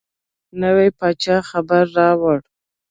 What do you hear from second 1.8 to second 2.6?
راووړ.